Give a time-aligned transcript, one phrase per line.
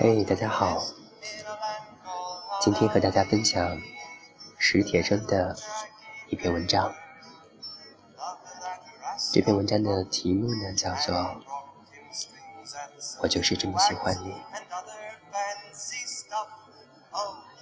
[0.00, 0.80] 嘿，大家好，
[2.60, 3.80] 今天和大家分享
[4.56, 5.56] 史铁生的
[6.28, 6.94] 一篇文章。
[9.32, 11.16] 这篇文章的题目呢，叫做
[13.22, 14.30] 《我就是这么喜欢你》。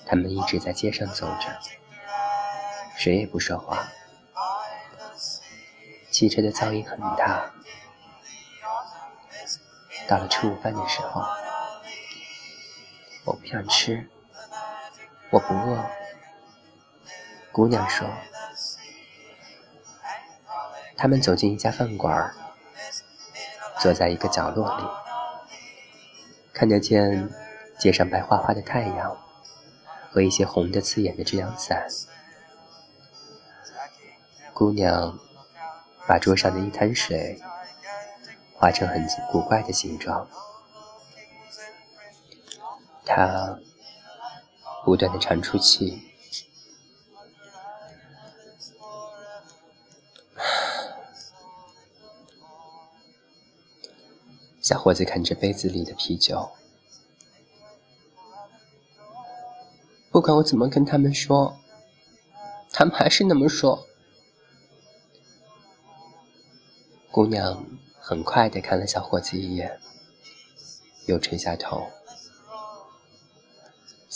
[0.07, 1.59] 他们一直在街上走着，
[2.99, 3.89] 谁也不说话。
[6.11, 7.51] 汽车的噪音很大。
[10.07, 11.23] 到了吃午饭的时候，
[13.27, 14.09] 我不想吃，
[15.31, 15.85] 我不饿。
[17.53, 18.09] 姑娘说。
[20.97, 22.33] 他们走进一家饭馆，
[23.81, 24.85] 坐在一个角落里，
[26.55, 27.29] 看得见
[27.79, 29.15] 街上白花花的太阳
[30.11, 31.87] 和一些红的刺眼的遮阳伞。
[34.55, 35.19] 姑娘
[36.07, 37.39] 把桌上的一滩水
[38.55, 40.27] 画成很古怪的形状，
[43.07, 43.59] 他
[44.85, 46.03] 不断的长出气。
[54.61, 56.51] 小伙子看着杯子里的啤酒，
[60.11, 61.61] 不管我怎么跟他们说，
[62.73, 63.87] 他们还是那么说。
[67.13, 67.65] 姑娘
[68.01, 69.81] 很快的看了小伙子一眼，
[71.07, 71.89] 又垂下头。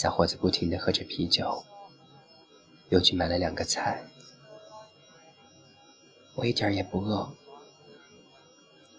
[0.00, 1.62] 小伙子不停的喝着啤酒，
[2.88, 4.02] 又去买了两个菜。
[6.36, 7.30] 我一点也不饿。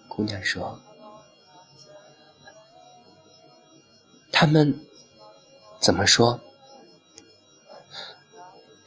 [0.07, 0.79] 姑娘说。
[4.31, 4.79] 他们
[5.79, 6.39] 怎么说？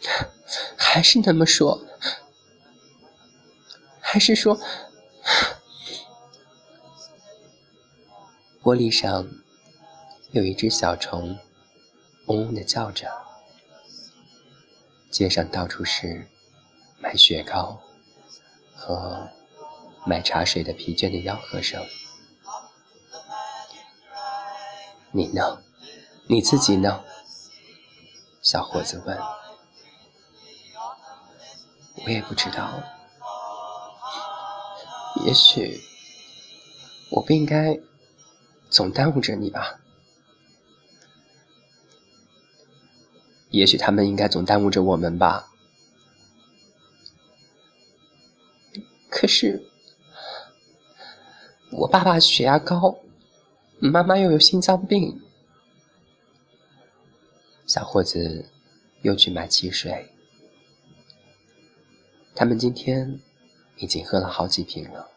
[0.78, 1.84] 还是那么说？
[3.98, 4.56] 还是说？
[8.62, 9.28] 玻璃上
[10.30, 11.36] 有一只小虫，
[12.26, 13.10] 嗡嗡的叫着。
[15.10, 16.28] 街上到处是
[16.98, 17.80] 卖雪糕
[18.74, 19.28] 和
[20.06, 21.84] 卖茶水的疲倦的吆喝声。
[25.12, 25.62] 你呢？
[26.26, 27.04] 你自己呢？
[28.42, 29.16] 小伙子问。
[32.04, 32.82] 我也不知道。
[35.24, 35.80] 也许
[37.12, 37.78] 我不应该
[38.68, 39.78] 总耽误着你吧。
[43.56, 45.52] 也许他们应该总耽误着我们吧。
[49.08, 49.64] 可是
[51.70, 52.98] 我爸爸血压高。
[53.80, 55.20] 妈妈又有心脏病，
[57.66, 58.48] 小伙子
[59.02, 60.10] 又去买汽水。
[62.34, 63.20] 他们今天
[63.76, 65.10] 已经喝了好几瓶了。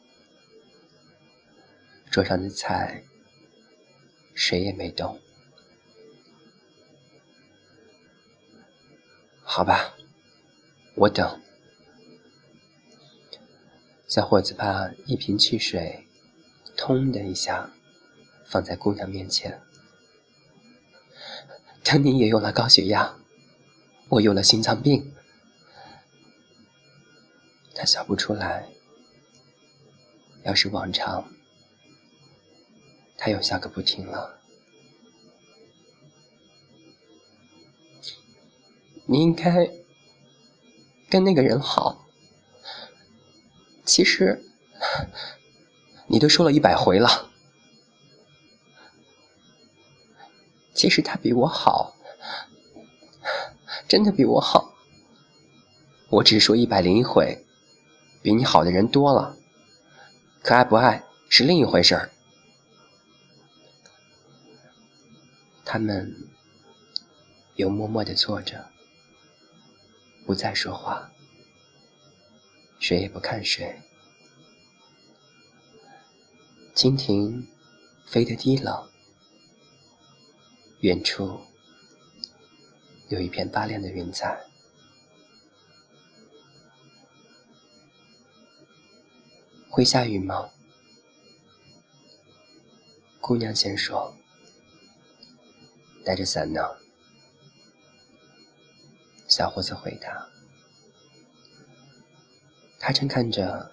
[2.10, 3.04] 桌上的菜，
[4.34, 5.18] 谁也没动。
[9.58, 9.96] 好吧，
[10.94, 11.42] 我等。
[14.08, 16.08] 小伙子把一瓶汽水，
[16.76, 17.72] 通的一下。
[18.46, 19.60] 放在姑娘面前。
[21.84, 23.18] 等你也有了高血压，
[24.10, 25.12] 我有了心脏病，
[27.74, 28.70] 他笑不出来。
[30.44, 31.32] 要是往常，
[33.18, 34.37] 他又笑个不停了。
[39.08, 39.70] 你应该
[41.10, 42.06] 跟那个人好。
[43.86, 44.44] 其实，
[46.08, 47.32] 你都说了一百回了。
[50.74, 51.96] 其实他比我好，
[53.88, 54.76] 真的比我好。
[56.10, 57.46] 我只说一百零一回，
[58.22, 59.38] 比你好的人多了。
[60.44, 62.12] 可爱不爱是另一回事儿。
[65.66, 66.30] 他们
[67.56, 68.70] 又默默的坐着，
[70.28, 71.10] 不再说话，
[72.82, 73.82] 谁也不看谁。
[76.76, 77.48] 蜻蜓
[78.06, 78.92] 飞得低了。
[80.82, 81.40] 远处
[83.08, 84.46] 有一片发亮的云彩，
[89.70, 90.50] 会下雨吗？
[93.22, 94.14] 姑娘先说，
[96.04, 96.87] 带着伞呢。
[99.38, 100.30] 小伙子回答，
[102.80, 103.72] 他正看着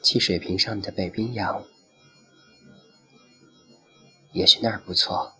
[0.00, 1.66] 汽水瓶上的北冰洋，
[4.30, 5.34] 也许那儿不错。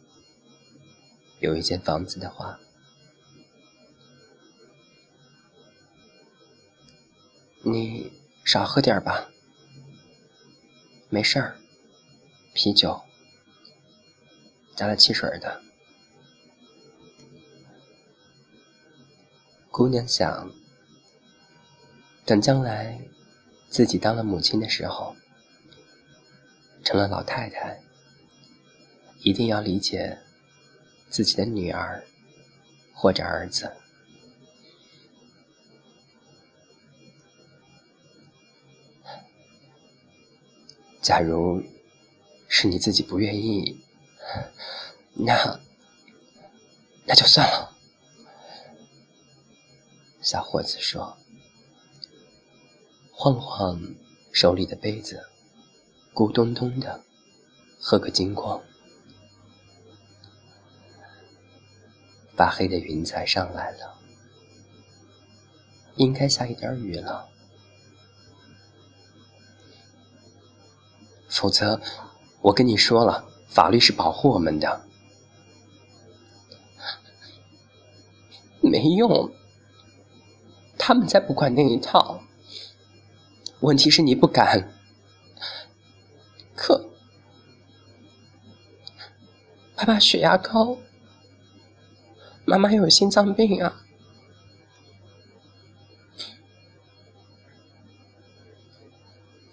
[1.38, 2.58] 有一间房子的话，
[7.62, 9.30] 你少喝点吧。
[11.08, 11.56] 没事儿，
[12.52, 13.00] 啤酒。
[14.74, 15.65] 加了汽水的。
[19.76, 20.50] 姑娘想，
[22.24, 22.98] 等将来
[23.68, 25.14] 自己当了母亲的时候，
[26.82, 27.82] 成了老太太，
[29.20, 30.16] 一定要理解
[31.10, 32.02] 自己的女儿
[32.94, 33.70] 或者儿子。
[41.02, 41.62] 假如
[42.48, 43.84] 是你自己不愿意，
[45.12, 45.60] 那
[47.04, 47.75] 那就算了。
[50.26, 51.16] 小伙子说
[53.14, 53.80] ：“晃晃
[54.32, 55.24] 手里的杯子，
[56.12, 57.04] 咕咚咚的，
[57.78, 58.60] 喝个精光。
[62.34, 64.00] 发黑的云彩上来了，
[65.94, 67.28] 应该下一点雨了。
[71.28, 71.80] 否则，
[72.40, 74.88] 我跟你说了，法律是保护我们的，
[78.60, 79.32] 没用。”
[80.86, 82.22] 他们才不管那一套。
[83.58, 84.72] 问题是你不敢。
[86.54, 86.88] 可，
[89.74, 90.78] 爸爸血压高，
[92.44, 93.82] 妈妈有心脏病啊。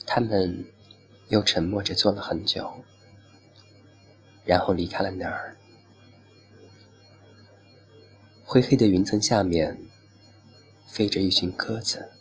[0.06, 0.68] 他们
[1.30, 2.72] 又沉默着坐了很久，
[4.46, 5.58] 然后离开了那儿。
[8.46, 9.76] 灰黑的云层下面。
[10.94, 12.12] 飞着一群鸽子，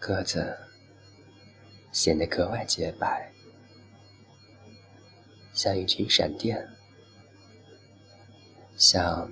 [0.00, 0.56] 鸽子
[1.92, 3.30] 显得格外洁白，
[5.52, 6.66] 像一群闪电，
[8.74, 9.30] 像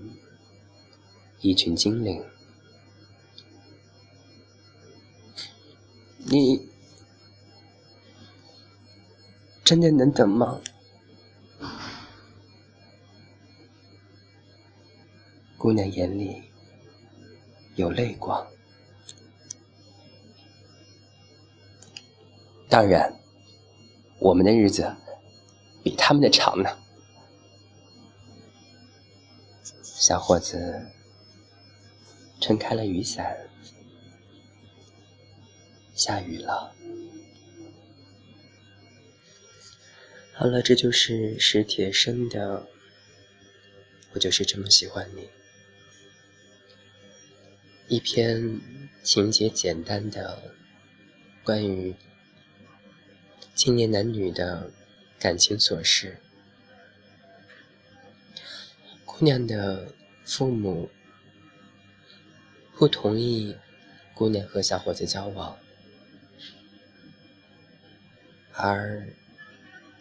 [1.40, 2.22] 一群精灵。
[6.18, 6.68] 你
[9.64, 10.60] 真的能等吗？
[15.56, 16.50] 姑娘眼里。
[17.76, 18.46] 有泪光，
[22.68, 23.20] 当然，
[24.20, 24.94] 我们的日子
[25.82, 26.70] 比他们的长呢。
[29.82, 30.86] 小伙子
[32.40, 33.48] 撑开了雨伞，
[35.94, 36.74] 下雨了。
[40.34, 42.66] 好了，这就是史铁生的，
[44.12, 45.28] 我就是这么喜欢你。
[47.86, 48.62] 一篇
[49.02, 50.54] 情节简单的
[51.44, 51.94] 关于
[53.54, 54.70] 青年男女的
[55.18, 56.18] 感情琐事。
[59.04, 59.92] 姑娘的
[60.24, 60.90] 父母
[62.74, 63.54] 不同意
[64.14, 65.58] 姑娘和小伙子交往，
[68.54, 69.06] 而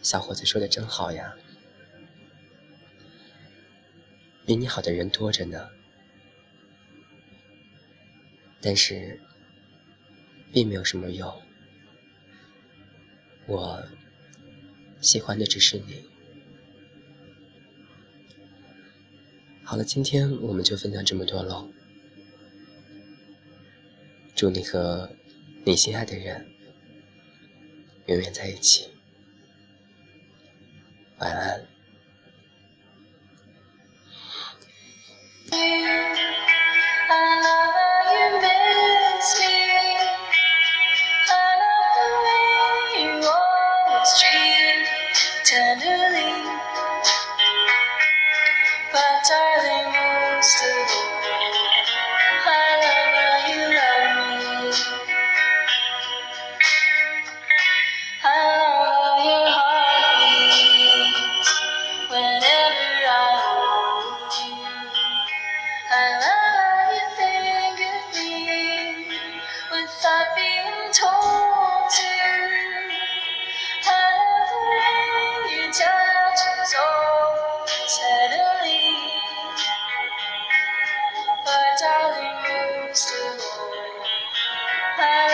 [0.00, 1.36] 小伙子说的真好呀，
[4.46, 5.68] 比你好的人多着呢。
[8.64, 9.20] 但是
[10.50, 11.42] 并没有什么用。
[13.46, 13.86] 我
[15.02, 16.08] 喜欢的只是你。
[19.62, 21.68] 好了，今天我们就分享这么多喽。
[24.34, 25.14] 祝你和
[25.66, 26.50] 你心爱的人
[28.06, 28.88] 永远在一起。
[31.18, 31.68] 晚安。
[84.96, 85.33] Bye.